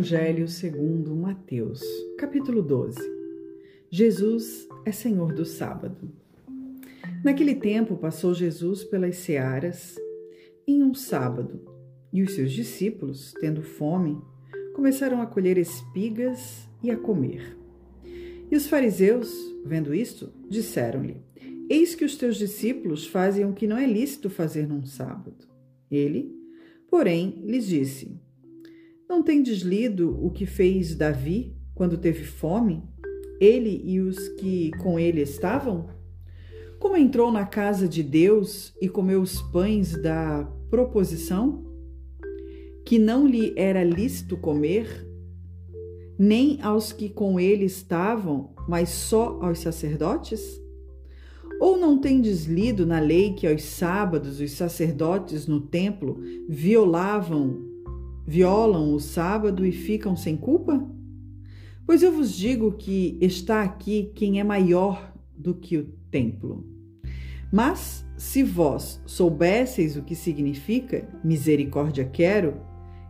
Evangelho 0.00 0.48
segundo 0.48 1.14
Mateus, 1.14 1.82
capítulo 2.16 2.62
12. 2.62 2.98
Jesus 3.90 4.66
é 4.86 4.90
Senhor 4.90 5.34
do 5.34 5.44
sábado. 5.44 6.10
Naquele 7.22 7.54
tempo 7.54 7.98
passou 7.98 8.32
Jesus 8.32 8.82
pelas 8.82 9.16
searas 9.16 9.96
em 10.66 10.82
um 10.82 10.94
sábado, 10.94 11.60
e 12.10 12.22
os 12.22 12.32
seus 12.32 12.50
discípulos, 12.50 13.34
tendo 13.42 13.62
fome, 13.62 14.18
começaram 14.74 15.20
a 15.20 15.26
colher 15.26 15.58
espigas 15.58 16.66
e 16.82 16.90
a 16.90 16.96
comer. 16.96 17.58
E 18.50 18.56
os 18.56 18.66
fariseus, 18.68 19.30
vendo 19.66 19.94
isto, 19.94 20.32
disseram-lhe: 20.48 21.18
Eis 21.68 21.94
que 21.94 22.06
os 22.06 22.16
teus 22.16 22.38
discípulos 22.38 23.06
fazem 23.06 23.44
o 23.44 23.52
que 23.52 23.66
não 23.66 23.76
é 23.76 23.86
lícito 23.86 24.30
fazer 24.30 24.66
num 24.66 24.82
sábado. 24.82 25.46
Ele, 25.90 26.34
porém, 26.88 27.42
lhes 27.44 27.66
disse: 27.66 28.18
não 29.10 29.24
tendes 29.24 29.62
lido 29.62 30.24
o 30.24 30.30
que 30.30 30.46
fez 30.46 30.94
Davi 30.94 31.56
quando 31.74 31.98
teve 31.98 32.22
fome, 32.22 32.84
ele 33.40 33.82
e 33.84 33.98
os 33.98 34.28
que 34.28 34.70
com 34.78 35.00
ele 35.00 35.20
estavam? 35.20 35.88
Como 36.78 36.96
entrou 36.96 37.32
na 37.32 37.44
casa 37.44 37.88
de 37.88 38.04
Deus 38.04 38.72
e 38.80 38.88
comeu 38.88 39.20
os 39.20 39.42
pães 39.42 40.00
da 40.00 40.48
proposição, 40.70 41.64
que 42.86 43.00
não 43.00 43.26
lhe 43.26 43.52
era 43.56 43.82
lícito 43.82 44.36
comer, 44.36 45.04
nem 46.16 46.62
aos 46.62 46.92
que 46.92 47.08
com 47.08 47.40
ele 47.40 47.64
estavam, 47.64 48.54
mas 48.68 48.90
só 48.90 49.40
aos 49.42 49.58
sacerdotes? 49.58 50.40
Ou 51.60 51.76
não 51.76 52.00
tendes 52.00 52.44
lido 52.44 52.86
na 52.86 53.00
lei 53.00 53.32
que 53.32 53.48
aos 53.48 53.64
sábados 53.64 54.38
os 54.38 54.52
sacerdotes 54.52 55.48
no 55.48 55.60
templo 55.60 56.22
violavam 56.48 57.69
violam 58.30 58.94
o 58.94 59.00
sábado 59.00 59.66
e 59.66 59.72
ficam 59.72 60.14
sem 60.14 60.36
culpa? 60.36 60.88
Pois 61.84 62.00
eu 62.00 62.12
vos 62.12 62.32
digo 62.32 62.70
que 62.70 63.18
está 63.20 63.60
aqui 63.62 64.12
quem 64.14 64.38
é 64.38 64.44
maior 64.44 65.12
do 65.36 65.52
que 65.52 65.76
o 65.76 65.86
templo. 66.12 66.64
Mas 67.52 68.06
se 68.16 68.44
vós 68.44 69.02
soubesseis 69.04 69.96
o 69.96 70.02
que 70.02 70.14
significa 70.14 71.08
misericórdia 71.24 72.04
quero 72.04 72.60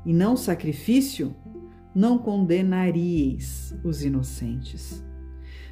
e 0.07 0.13
não 0.15 0.39
sacrifício, 0.39 1.37
não 1.95 2.17
condenaríeis 2.17 3.77
os 3.85 4.03
inocentes. 4.03 5.05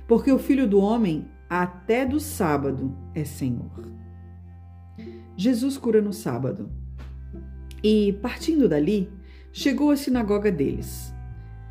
Porque 0.06 0.30
o 0.30 0.38
filho 0.38 0.68
do 0.68 0.78
homem, 0.78 1.26
até 1.48 2.04
do 2.04 2.20
sábado, 2.20 2.94
é 3.14 3.24
Senhor. 3.24 3.90
Jesus 5.34 5.78
cura 5.78 6.02
no 6.02 6.12
sábado. 6.12 6.70
E, 7.82 8.12
partindo 8.20 8.68
dali, 8.68 9.08
chegou 9.52 9.90
à 9.90 9.96
sinagoga 9.96 10.50
deles. 10.50 11.12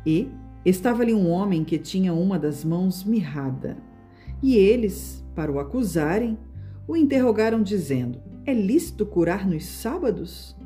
E 0.04 0.30
estava 0.64 1.02
ali 1.02 1.14
um 1.14 1.28
homem 1.28 1.64
que 1.64 1.78
tinha 1.78 2.12
uma 2.12 2.38
das 2.38 2.64
mãos 2.64 3.04
mirrada. 3.04 3.76
E 4.42 4.56
eles, 4.56 5.24
para 5.34 5.50
o 5.50 5.58
acusarem, 5.58 6.38
o 6.86 6.96
interrogaram, 6.96 7.62
dizendo: 7.62 8.20
É 8.46 8.54
lícito 8.54 9.04
curar 9.04 9.46
nos 9.46 9.64
sábados? 9.64 10.56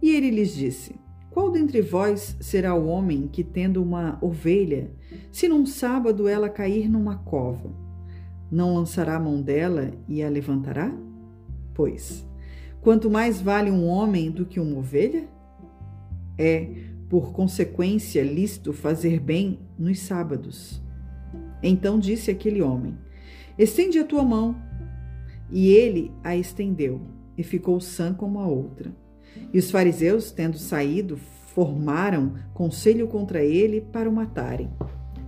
E 0.00 0.10
ele 0.10 0.30
lhes 0.30 0.54
disse: 0.54 0.94
Qual 1.30 1.50
dentre 1.50 1.82
vós 1.82 2.36
será 2.40 2.74
o 2.74 2.86
homem 2.86 3.28
que, 3.28 3.42
tendo 3.42 3.82
uma 3.82 4.18
ovelha, 4.20 4.90
se 5.30 5.48
num 5.48 5.66
sábado 5.66 6.28
ela 6.28 6.48
cair 6.48 6.88
numa 6.88 7.18
cova, 7.18 7.70
não 8.50 8.74
lançará 8.74 9.16
a 9.16 9.20
mão 9.20 9.42
dela 9.42 9.90
e 10.08 10.22
a 10.22 10.28
levantará? 10.28 10.92
Pois, 11.74 12.26
quanto 12.80 13.10
mais 13.10 13.40
vale 13.40 13.70
um 13.70 13.86
homem 13.86 14.30
do 14.30 14.46
que 14.46 14.58
uma 14.58 14.78
ovelha? 14.78 15.28
É, 16.38 16.68
por 17.08 17.32
consequência, 17.32 18.22
lícito 18.22 18.72
fazer 18.72 19.18
bem 19.18 19.58
nos 19.78 20.00
sábados. 20.00 20.80
Então 21.62 21.98
disse 21.98 22.30
aquele 22.30 22.62
homem: 22.62 22.96
Estende 23.58 23.98
a 23.98 24.04
tua 24.04 24.22
mão. 24.22 24.56
E 25.50 25.70
ele 25.70 26.12
a 26.22 26.36
estendeu, 26.36 27.00
e 27.36 27.42
ficou 27.42 27.80
sã 27.80 28.12
como 28.12 28.38
a 28.38 28.46
outra. 28.46 28.94
E 29.52 29.58
os 29.58 29.70
fariseus, 29.70 30.30
tendo 30.30 30.58
saído, 30.58 31.16
formaram 31.54 32.34
conselho 32.52 33.08
contra 33.08 33.42
ele 33.42 33.80
para 33.80 34.10
o 34.10 34.12
matarem. 34.12 34.68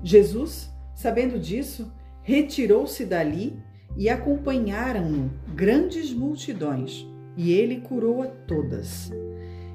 Jesus, 0.04 0.70
sabendo 0.94 1.38
disso, 1.38 1.90
retirou-se 2.22 3.06
dali 3.06 3.58
e 3.96 4.10
acompanharam-no 4.10 5.30
grandes 5.54 6.12
multidões, 6.12 7.06
e 7.34 7.50
ele 7.52 7.80
curou 7.80 8.22
a 8.22 8.26
todas 8.26 9.10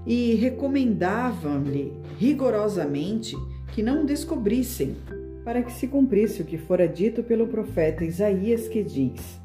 e 0.05 0.35
recomendavam-lhe 0.35 1.93
rigorosamente 2.17 3.35
que 3.73 3.81
não 3.81 4.05
descobrissem, 4.05 4.95
para 5.43 5.61
que 5.61 5.71
se 5.71 5.87
cumprisse 5.87 6.41
o 6.41 6.45
que 6.45 6.57
fora 6.57 6.87
dito 6.87 7.23
pelo 7.23 7.47
profeta 7.47 8.05
Isaías, 8.05 8.67
que 8.67 8.83
diz: 8.83 9.39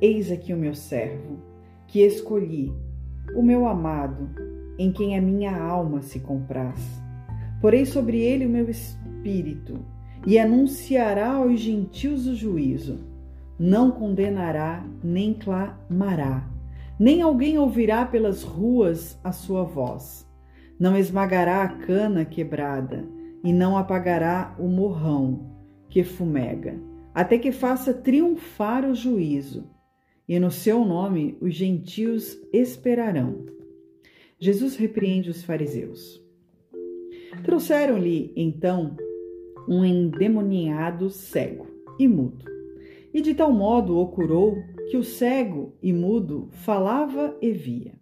Eis 0.00 0.30
aqui 0.30 0.52
o 0.52 0.56
meu 0.56 0.74
servo, 0.74 1.38
que 1.86 2.00
escolhi, 2.00 2.72
o 3.34 3.42
meu 3.42 3.66
amado, 3.66 4.28
em 4.78 4.92
quem 4.92 5.16
a 5.16 5.22
minha 5.22 5.56
alma 5.56 6.02
se 6.02 6.20
compraz. 6.20 6.80
Porei 7.60 7.86
sobre 7.86 8.20
ele 8.20 8.46
o 8.46 8.50
meu 8.50 8.68
espírito, 8.68 9.78
e 10.26 10.38
anunciará 10.38 11.34
aos 11.34 11.60
gentios 11.60 12.26
o 12.26 12.34
juízo. 12.34 13.00
Não 13.58 13.90
condenará, 13.90 14.84
nem 15.02 15.34
clamará 15.34 16.51
nem 16.98 17.22
alguém 17.22 17.58
ouvirá 17.58 18.04
pelas 18.04 18.42
ruas 18.42 19.18
a 19.24 19.32
sua 19.32 19.64
voz. 19.64 20.28
Não 20.78 20.96
esmagará 20.96 21.62
a 21.62 21.68
cana 21.68 22.24
quebrada, 22.24 23.04
e 23.44 23.52
não 23.52 23.76
apagará 23.76 24.54
o 24.58 24.68
morrão 24.68 25.50
que 25.88 26.04
fumega, 26.04 26.80
até 27.14 27.38
que 27.38 27.52
faça 27.52 27.92
triunfar 27.92 28.88
o 28.88 28.94
juízo, 28.94 29.68
e 30.28 30.38
no 30.38 30.50
seu 30.50 30.84
nome 30.84 31.36
os 31.40 31.54
gentios 31.54 32.38
esperarão. 32.52 33.46
Jesus 34.38 34.76
repreende 34.76 35.30
os 35.30 35.42
fariseus. 35.42 36.22
Trouxeram-lhe 37.44 38.32
então 38.36 38.96
um 39.68 39.84
endemoniado 39.84 41.10
cego 41.10 41.66
e 41.98 42.06
mudo, 42.06 42.44
e 43.12 43.20
de 43.20 43.34
tal 43.34 43.52
modo 43.52 43.98
o 43.98 44.08
curou 44.08 44.56
que 44.92 44.96
o 44.98 45.02
cego 45.02 45.72
e 45.82 45.90
mudo 45.90 46.50
falava 46.50 47.34
e 47.40 47.50
via. 47.50 47.94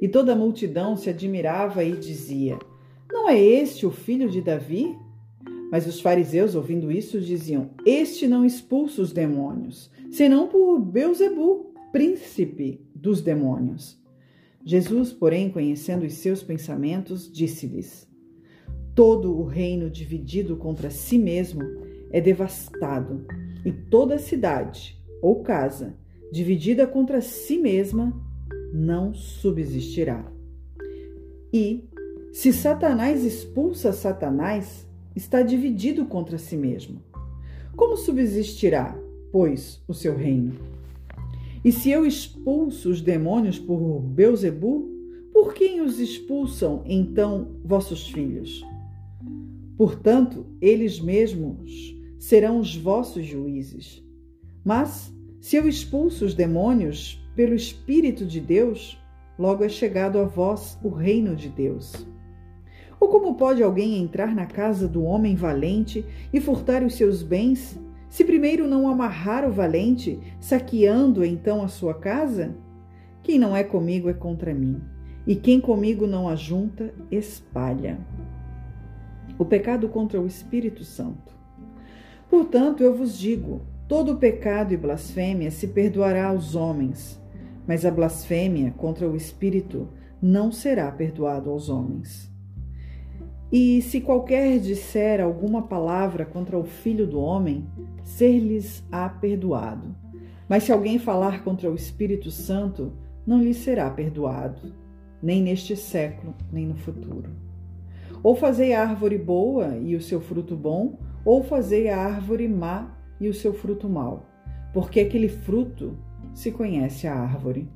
E 0.00 0.08
toda 0.08 0.32
a 0.32 0.34
multidão 0.34 0.96
se 0.96 1.10
admirava 1.10 1.84
e 1.84 1.92
dizia: 1.92 2.58
Não 3.12 3.28
é 3.28 3.38
este 3.38 3.84
o 3.84 3.90
filho 3.90 4.30
de 4.30 4.40
Davi? 4.40 4.96
Mas 5.70 5.86
os 5.86 6.00
fariseus, 6.00 6.54
ouvindo 6.54 6.90
isso, 6.90 7.20
diziam: 7.20 7.72
Este 7.84 8.26
não 8.26 8.46
expulsa 8.46 9.02
os 9.02 9.12
demônios, 9.12 9.90
senão 10.10 10.48
por 10.48 10.80
Beuzebu, 10.80 11.74
príncipe 11.92 12.80
dos 12.94 13.20
demônios. 13.20 14.00
Jesus, 14.64 15.12
porém, 15.12 15.50
conhecendo 15.50 16.06
os 16.06 16.14
seus 16.14 16.42
pensamentos, 16.42 17.30
disse-lhes: 17.30 18.08
Todo 18.94 19.38
o 19.38 19.44
reino 19.44 19.90
dividido 19.90 20.56
contra 20.56 20.88
si 20.88 21.18
mesmo 21.18 21.62
é 22.10 22.22
devastado, 22.22 23.26
e 23.66 23.70
toda 23.70 24.16
cidade 24.16 24.98
ou 25.20 25.42
casa 25.42 26.00
dividida 26.32 26.86
contra 26.86 27.20
si 27.20 27.58
mesma, 27.58 28.18
não 28.72 29.12
subsistirá. 29.12 30.24
E, 31.52 31.84
se 32.32 32.54
Satanás 32.54 33.22
expulsa 33.22 33.92
Satanás, 33.92 34.88
está 35.14 35.42
dividido 35.42 36.06
contra 36.06 36.38
si 36.38 36.56
mesmo. 36.56 37.02
Como 37.76 37.98
subsistirá, 37.98 38.98
pois, 39.30 39.82
o 39.86 39.92
seu 39.92 40.16
reino? 40.16 40.54
E 41.62 41.70
se 41.70 41.90
eu 41.90 42.06
expulso 42.06 42.88
os 42.88 43.02
demônios 43.02 43.58
por 43.58 44.00
Beuzebu, 44.00 44.90
por 45.34 45.52
quem 45.52 45.82
os 45.82 46.00
expulsam 46.00 46.82
então 46.86 47.56
vossos 47.62 48.08
filhos? 48.08 48.64
Portanto, 49.76 50.46
eles 50.62 50.98
mesmos 50.98 51.94
serão 52.18 52.58
os 52.58 52.74
vossos 52.74 53.26
juízes. 53.26 54.02
Mas 54.64 55.12
se 55.42 55.56
eu 55.56 55.66
expulso 55.66 56.24
os 56.24 56.34
demônios 56.34 57.20
pelo 57.34 57.52
Espírito 57.52 58.24
de 58.24 58.40
Deus, 58.40 58.96
logo 59.36 59.64
é 59.64 59.68
chegado 59.68 60.20
a 60.20 60.24
vós 60.24 60.78
o 60.84 60.88
reino 60.88 61.34
de 61.34 61.48
Deus. 61.48 62.06
Ou 63.00 63.08
como 63.08 63.34
pode 63.34 63.60
alguém 63.60 64.00
entrar 64.00 64.36
na 64.36 64.46
casa 64.46 64.86
do 64.86 65.02
homem 65.02 65.34
valente 65.34 66.06
e 66.32 66.40
furtar 66.40 66.84
os 66.84 66.94
seus 66.94 67.24
bens, 67.24 67.76
se 68.08 68.24
primeiro 68.24 68.68
não 68.68 68.86
amarrar 68.86 69.44
o 69.44 69.50
valente, 69.50 70.20
saqueando 70.38 71.24
então 71.24 71.60
a 71.60 71.66
sua 71.66 71.94
casa? 71.94 72.54
Quem 73.20 73.36
não 73.36 73.56
é 73.56 73.64
comigo 73.64 74.08
é 74.08 74.14
contra 74.14 74.54
mim, 74.54 74.80
e 75.26 75.34
quem 75.34 75.60
comigo 75.60 76.06
não 76.06 76.28
ajunta, 76.28 76.94
espalha. 77.10 77.98
O 79.36 79.44
pecado 79.44 79.88
contra 79.88 80.20
o 80.20 80.26
Espírito 80.26 80.84
Santo. 80.84 81.36
Portanto, 82.30 82.84
eu 82.84 82.94
vos 82.94 83.18
digo: 83.18 83.71
Todo 83.92 84.16
pecado 84.16 84.72
e 84.72 84.76
blasfêmia 84.78 85.50
se 85.50 85.68
perdoará 85.68 86.28
aos 86.28 86.54
homens, 86.54 87.20
mas 87.68 87.84
a 87.84 87.90
blasfêmia 87.90 88.70
contra 88.70 89.06
o 89.06 89.14
Espírito 89.14 89.86
não 90.20 90.50
será 90.50 90.90
perdoado 90.90 91.50
aos 91.50 91.68
homens. 91.68 92.32
E 93.52 93.82
se 93.82 94.00
qualquer 94.00 94.58
disser 94.60 95.20
alguma 95.20 95.60
palavra 95.60 96.24
contra 96.24 96.58
o 96.58 96.64
Filho 96.64 97.06
do 97.06 97.20
Homem, 97.20 97.66
ser-lhes-á 98.02 99.10
perdoado. 99.10 99.94
Mas 100.48 100.62
se 100.62 100.72
alguém 100.72 100.98
falar 100.98 101.44
contra 101.44 101.70
o 101.70 101.74
Espírito 101.74 102.30
Santo, 102.30 102.94
não 103.26 103.42
lhe 103.42 103.52
será 103.52 103.90
perdoado, 103.90 104.72
nem 105.22 105.42
neste 105.42 105.76
século, 105.76 106.34
nem 106.50 106.64
no 106.64 106.76
futuro. 106.76 107.28
Ou 108.22 108.34
fazei 108.34 108.72
a 108.72 108.88
árvore 108.88 109.18
boa 109.18 109.76
e 109.76 109.94
o 109.94 110.00
seu 110.00 110.18
fruto 110.18 110.56
bom, 110.56 110.98
ou 111.26 111.42
fazei 111.42 111.90
a 111.90 111.98
árvore 111.98 112.48
má 112.48 113.01
e 113.20 113.28
o 113.28 113.34
seu 113.34 113.52
fruto 113.52 113.88
mau, 113.88 114.26
porque 114.72 115.00
aquele 115.00 115.28
fruto 115.28 115.96
se 116.34 116.50
conhece 116.50 117.06
a 117.06 117.14
árvore. 117.14 117.68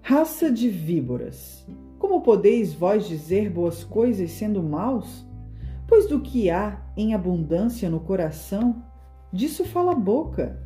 Raça 0.00 0.50
de 0.50 0.68
víboras, 0.68 1.66
como 1.98 2.22
podeis 2.22 2.72
vós 2.72 3.06
dizer 3.06 3.50
boas 3.50 3.84
coisas 3.84 4.30
sendo 4.30 4.62
maus? 4.62 5.26
Pois 5.86 6.06
do 6.08 6.20
que 6.20 6.50
há 6.50 6.80
em 6.96 7.14
abundância 7.14 7.90
no 7.90 8.00
coração, 8.00 8.82
disso 9.32 9.64
fala 9.64 9.92
a 9.92 9.94
boca. 9.94 10.58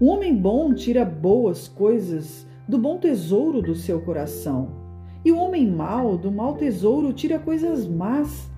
O 0.00 0.06
homem 0.06 0.36
bom 0.36 0.72
tira 0.72 1.04
boas 1.04 1.68
coisas 1.68 2.46
do 2.68 2.78
bom 2.78 2.98
tesouro 2.98 3.60
do 3.60 3.74
seu 3.74 4.00
coração, 4.00 4.70
e 5.24 5.32
o 5.32 5.38
homem 5.38 5.66
mau 5.66 6.16
do 6.16 6.30
mau 6.30 6.54
tesouro 6.54 7.12
tira 7.12 7.38
coisas 7.38 7.86
más. 7.86 8.50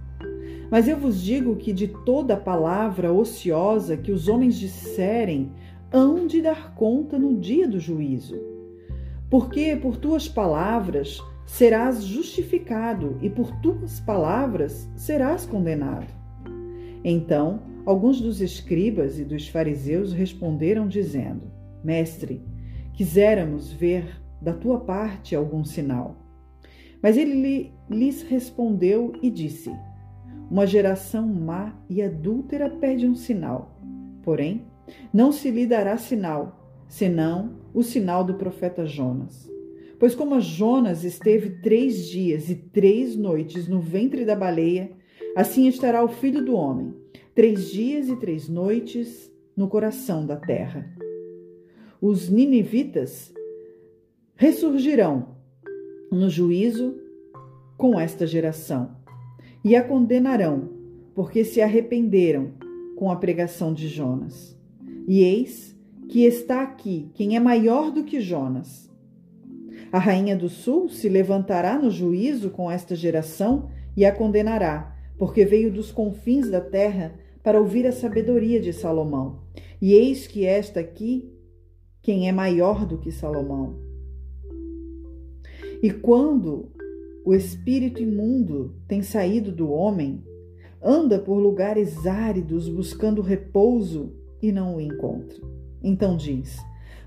Mas 0.70 0.86
eu 0.86 0.96
vos 0.96 1.20
digo 1.20 1.56
que 1.56 1.72
de 1.72 1.88
toda 1.88 2.36
palavra 2.36 3.12
ociosa 3.12 3.96
que 3.96 4.12
os 4.12 4.28
homens 4.28 4.58
disserem, 4.58 5.52
hão 5.92 6.26
de 6.26 6.40
dar 6.40 6.74
conta 6.74 7.18
no 7.18 7.36
dia 7.36 7.66
do 7.66 7.80
juízo. 7.80 8.40
Porque 9.28 9.74
por 9.76 9.96
tuas 9.96 10.28
palavras 10.28 11.20
serás 11.44 12.04
justificado 12.04 13.18
e 13.20 13.28
por 13.28 13.50
tuas 13.60 13.98
palavras 13.98 14.88
serás 14.94 15.44
condenado. 15.44 16.06
Então, 17.02 17.62
alguns 17.84 18.20
dos 18.20 18.40
escribas 18.40 19.18
e 19.18 19.24
dos 19.24 19.48
fariseus 19.48 20.12
responderam, 20.12 20.86
dizendo: 20.86 21.50
Mestre, 21.82 22.40
quiséramos 22.92 23.72
ver 23.72 24.20
da 24.40 24.52
tua 24.52 24.80
parte 24.80 25.34
algum 25.34 25.64
sinal. 25.64 26.16
Mas 27.02 27.16
ele 27.16 27.72
lhes 27.88 28.22
respondeu 28.22 29.12
e 29.20 29.30
disse: 29.30 29.70
Uma 30.50 30.66
geração 30.66 31.28
má 31.28 31.80
e 31.88 32.02
adúltera 32.02 32.68
pede 32.68 33.06
um 33.06 33.14
sinal. 33.14 33.80
Porém, 34.24 34.66
não 35.14 35.30
se 35.30 35.48
lhe 35.48 35.64
dará 35.64 35.96
sinal, 35.96 36.84
senão 36.88 37.60
o 37.72 37.84
sinal 37.84 38.24
do 38.24 38.34
profeta 38.34 38.84
Jonas. 38.84 39.48
Pois 39.96 40.12
como 40.14 40.40
Jonas 40.40 41.04
esteve 41.04 41.60
três 41.60 42.08
dias 42.08 42.50
e 42.50 42.56
três 42.56 43.14
noites 43.14 43.68
no 43.68 43.80
ventre 43.80 44.24
da 44.24 44.34
baleia, 44.34 44.90
assim 45.36 45.68
estará 45.68 46.02
o 46.02 46.08
filho 46.08 46.44
do 46.44 46.56
homem, 46.56 46.94
três 47.32 47.70
dias 47.70 48.08
e 48.08 48.16
três 48.16 48.48
noites 48.48 49.30
no 49.56 49.68
coração 49.68 50.26
da 50.26 50.36
terra. 50.36 50.90
Os 52.00 52.28
ninivitas 52.28 53.32
ressurgirão 54.34 55.36
no 56.10 56.28
juízo 56.28 56.98
com 57.76 58.00
esta 58.00 58.26
geração 58.26 58.99
e 59.64 59.76
a 59.76 59.82
condenarão, 59.82 60.70
porque 61.14 61.44
se 61.44 61.60
arrependeram 61.60 62.52
com 62.96 63.10
a 63.10 63.16
pregação 63.16 63.72
de 63.72 63.88
Jonas. 63.88 64.56
E 65.06 65.22
eis 65.22 65.76
que 66.08 66.24
está 66.24 66.62
aqui 66.62 67.10
quem 67.14 67.36
é 67.36 67.40
maior 67.40 67.90
do 67.90 68.04
que 68.04 68.20
Jonas. 68.20 68.90
A 69.92 69.98
rainha 69.98 70.36
do 70.36 70.48
sul 70.48 70.88
se 70.88 71.08
levantará 71.08 71.78
no 71.78 71.90
juízo 71.90 72.50
com 72.50 72.70
esta 72.70 72.94
geração 72.94 73.68
e 73.96 74.04
a 74.04 74.12
condenará, 74.12 74.96
porque 75.18 75.44
veio 75.44 75.72
dos 75.72 75.90
confins 75.90 76.48
da 76.48 76.60
terra 76.60 77.14
para 77.42 77.60
ouvir 77.60 77.86
a 77.86 77.92
sabedoria 77.92 78.60
de 78.60 78.72
Salomão. 78.72 79.40
E 79.80 79.94
eis 79.94 80.26
que 80.26 80.44
esta 80.44 80.80
aqui, 80.80 81.32
quem 82.02 82.28
é 82.28 82.32
maior 82.32 82.86
do 82.86 82.98
que 82.98 83.10
Salomão. 83.10 83.76
E 85.82 85.90
quando 85.90 86.70
o 87.24 87.34
espírito 87.34 88.02
imundo 88.02 88.74
tem 88.88 89.02
saído 89.02 89.52
do 89.52 89.70
homem, 89.70 90.22
anda 90.82 91.18
por 91.18 91.38
lugares 91.38 92.06
áridos 92.06 92.68
buscando 92.68 93.20
repouso 93.20 94.12
e 94.42 94.50
não 94.50 94.76
o 94.76 94.80
encontra. 94.80 95.38
Então 95.82 96.16
diz: 96.16 96.58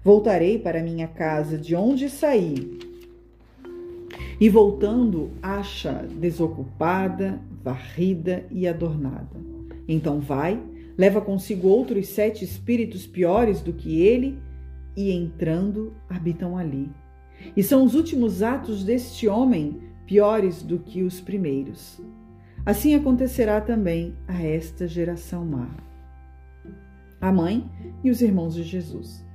Voltarei 0.03 0.59
para 0.59 0.83
minha 0.83 1.07
casa 1.07 1.57
de 1.57 1.75
onde 1.75 2.09
saí. 2.09 2.77
E 4.39 4.49
voltando, 4.49 5.31
acha 5.41 6.05
desocupada, 6.19 7.39
varrida 7.63 8.45
e 8.51 8.67
adornada. 8.67 9.39
Então 9.87 10.19
vai, 10.19 10.61
leva 10.97 11.21
consigo 11.21 11.67
outros 11.67 12.09
sete 12.09 12.43
espíritos 12.43 13.07
piores 13.07 13.61
do 13.61 13.73
que 13.73 14.01
ele, 14.01 14.37
e 14.95 15.11
entrando, 15.11 15.93
habitam 16.07 16.57
ali. 16.57 16.89
E 17.57 17.63
são 17.63 17.83
os 17.83 17.95
últimos 17.95 18.43
atos 18.43 18.83
deste 18.83 19.27
homem 19.27 19.79
piores 20.05 20.61
do 20.61 20.79
que 20.79 21.03
os 21.03 21.21
primeiros. 21.21 22.01
Assim 22.65 22.95
acontecerá 22.95 23.59
também 23.59 24.15
a 24.27 24.41
esta 24.41 24.87
geração 24.87 25.45
má. 25.45 25.69
A 27.19 27.31
mãe 27.31 27.69
e 28.03 28.09
os 28.09 28.21
irmãos 28.21 28.53
de 28.55 28.63
Jesus. 28.63 29.25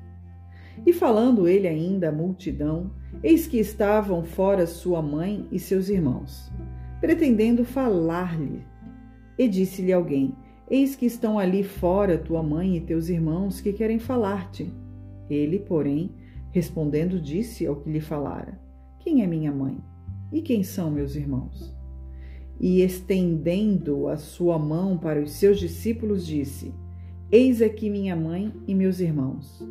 E 0.87 0.93
falando 0.93 1.49
ele 1.49 1.67
ainda 1.67 2.09
à 2.09 2.13
multidão, 2.13 2.91
eis 3.23 3.47
que 3.47 3.59
estavam 3.59 4.23
fora 4.25 4.67
sua 4.67 5.03
mãe 5.03 5.47
e 5.51 5.59
seus 5.59 5.89
irmãos, 5.89 6.51
pretendendo 7.01 7.65
falar-lhe. 7.65 8.63
E 9.39 9.49
disse-lhe 9.49 9.93
alguém: 9.93 10.35
Eis 10.71 10.95
que 10.95 11.07
estão 11.07 11.39
ali 11.39 11.63
fora 11.63 12.19
tua 12.19 12.43
mãe 12.43 12.77
e 12.77 12.81
teus 12.81 13.09
irmãos 13.09 13.61
que 13.61 13.73
querem 13.73 13.99
falar-te. 13.99 14.73
Ele, 15.29 15.59
porém, 15.59 16.15
respondendo, 16.51 17.21
disse 17.21 17.67
ao 17.67 17.77
que 17.77 17.91
lhe 17.91 18.01
falara: 18.01 18.59
Quem 18.99 19.23
é 19.23 19.27
minha 19.27 19.53
mãe? 19.53 19.79
E 20.33 20.43
quem 20.43 20.63
são 20.63 20.91
meus 20.91 21.17
irmãos? 21.17 21.75
E 22.61 22.83
estendendo 22.83 24.09
a 24.09 24.17
sua 24.17 24.59
mão 24.59 24.99
para 24.99 25.23
os 25.23 25.33
seus 25.33 25.59
discípulos, 25.59 26.27
disse: 26.27 26.75
Eis 27.31 27.63
aqui 27.63 27.89
minha 27.89 28.17
mãe 28.17 28.53
e 28.67 28.75
meus 28.75 29.01
irmãos 29.01 29.63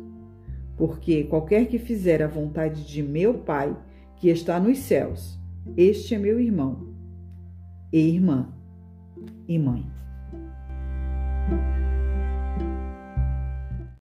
porque 0.78 1.24
qualquer 1.24 1.66
que 1.66 1.76
fizer 1.76 2.22
a 2.22 2.28
vontade 2.28 2.86
de 2.86 3.02
meu 3.02 3.34
Pai, 3.34 3.76
que 4.16 4.28
está 4.28 4.60
nos 4.60 4.78
céus, 4.78 5.36
este 5.76 6.14
é 6.14 6.18
meu 6.18 6.40
irmão, 6.40 6.94
e 7.92 7.98
irmã 7.98 8.48
e 9.48 9.58
mãe. 9.58 9.84